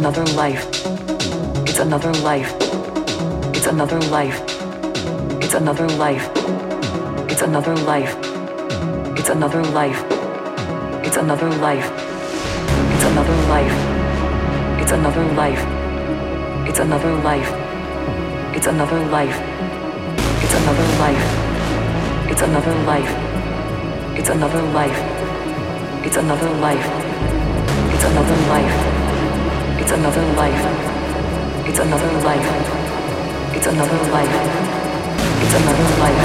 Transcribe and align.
another 0.00 0.24
life. 0.32 0.64
It's 1.68 1.78
another 1.78 2.10
life. 2.24 2.50
It's 3.54 3.66
another 3.66 4.00
life. 4.08 4.40
It's 5.42 5.52
another 5.52 5.86
life. 6.00 6.26
It's 7.28 7.42
another 7.42 7.76
life. 7.76 8.16
It's 9.18 9.28
another 9.28 9.62
life. 9.62 10.00
It's 11.04 11.18
another 11.18 11.50
life. 11.66 11.84
It's 12.96 13.04
another 13.04 13.36
life. 13.52 13.76
It's 14.80 14.92
another 14.92 15.26
life. 15.36 15.62
It's 16.66 16.78
another 16.80 17.14
life. 17.26 17.52
It's 18.56 18.66
another 18.66 19.04
life. 19.04 19.36
It's 20.24 20.62
another 20.62 20.88
life. 21.04 21.20
It's 22.30 22.40
another 22.42 22.74
life. 22.88 23.12
It's 24.16 24.30
another 24.30 24.62
life. 24.72 24.98
It's 26.06 26.16
another 26.16 26.50
life. 26.64 26.88
It's 27.92 28.04
another 28.04 28.36
life. 28.48 28.89
It's 29.80 29.92
another 29.92 30.22
life. 30.34 30.64
It's 31.66 31.78
another 31.78 32.12
life. 32.20 32.48
It's 33.56 33.66
another 33.66 33.98
life. 34.10 34.34
It's 35.42 35.54
another 35.54 35.88
life. 36.00 36.22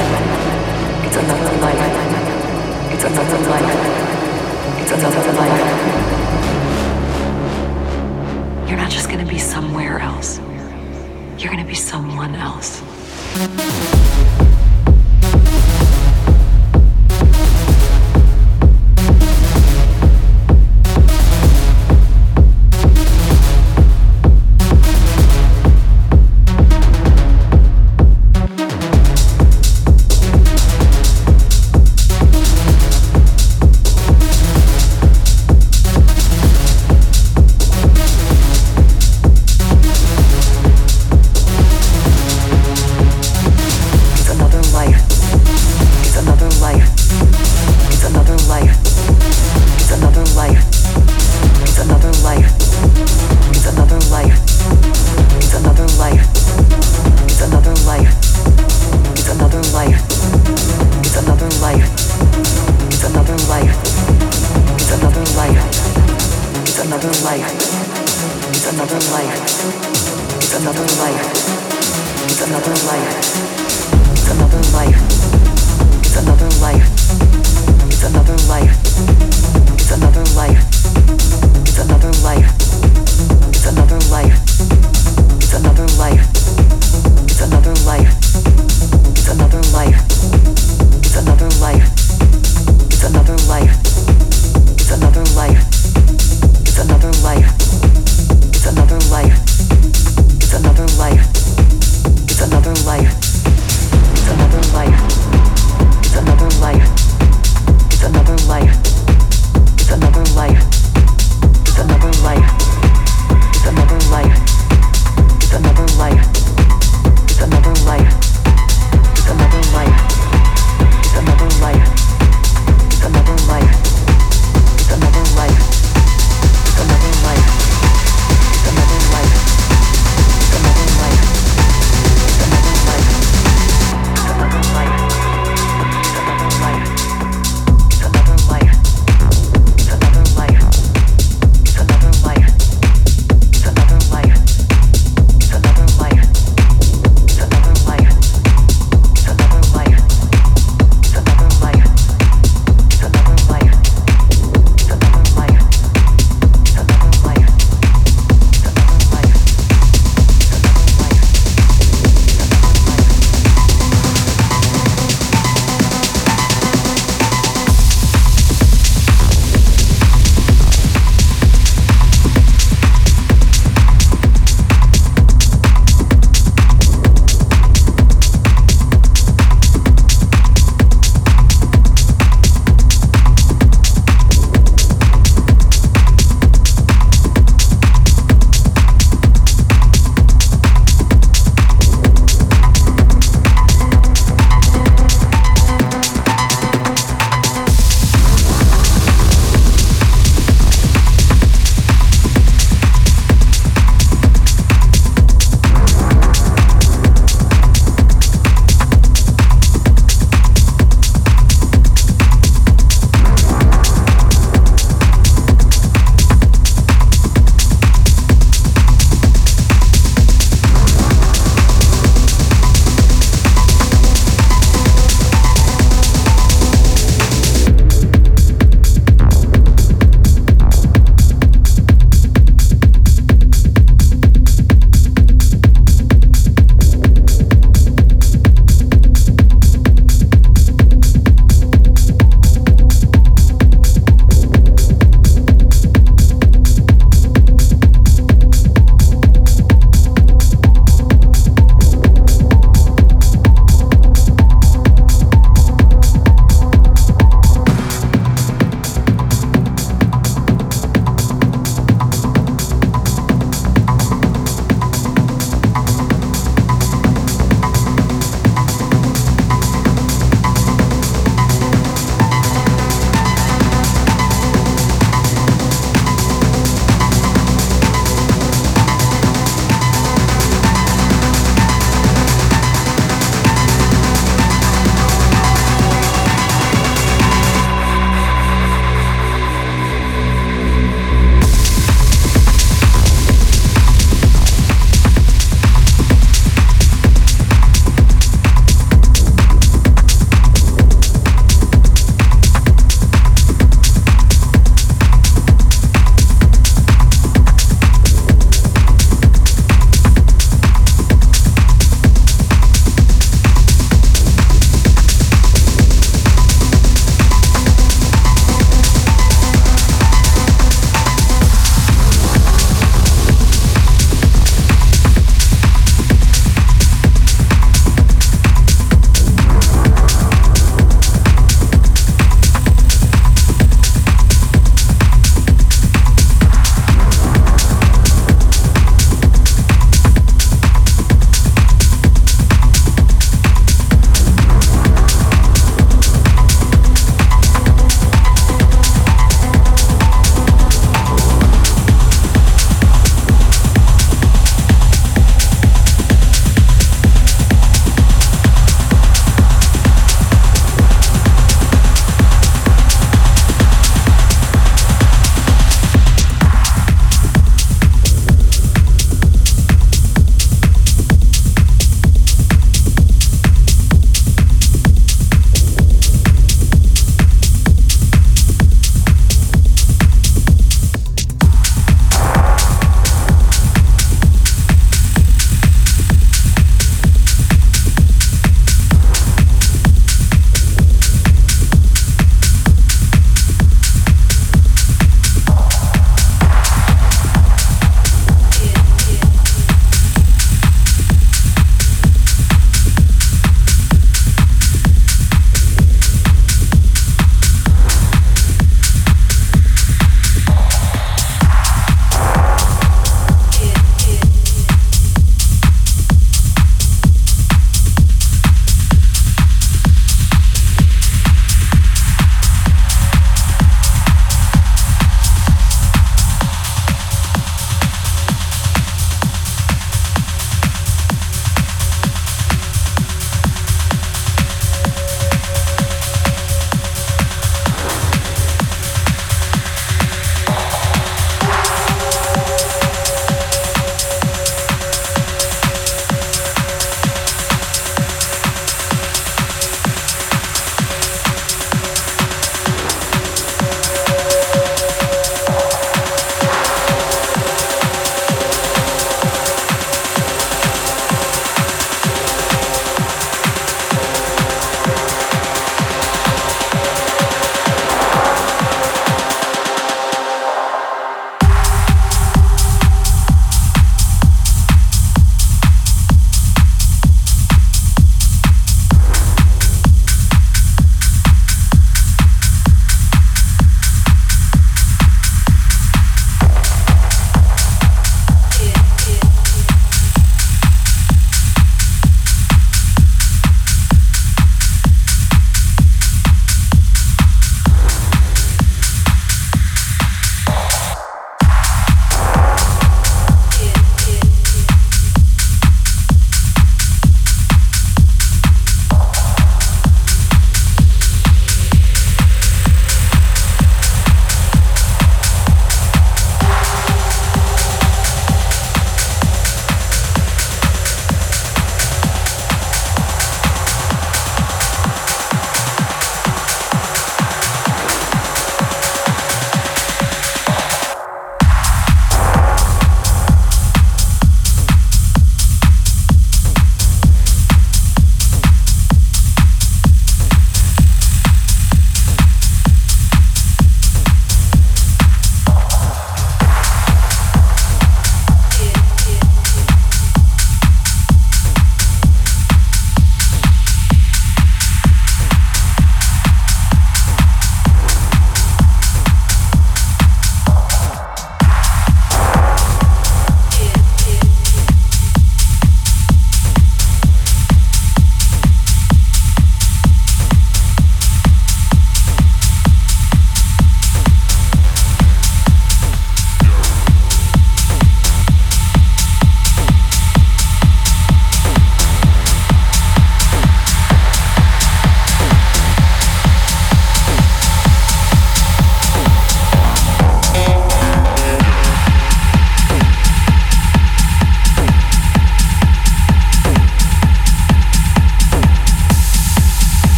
It's 1.05 1.15
another 1.15 1.51
life. 1.62 1.83
It's 2.93 3.03
another 3.03 3.39
life. 3.50 3.71
It's 4.81 4.91
another 4.91 5.31
life. 5.33 5.59
You're 8.67 8.77
not 8.77 8.91
just 8.91 9.07
going 9.07 9.25
to 9.25 9.31
be 9.31 9.39
somewhere 9.39 10.00
else. 10.00 10.39
You're 11.38 11.51
going 11.51 11.63
to 11.63 11.67
be 11.67 11.75
someone 11.75 12.35
else. 12.35 12.81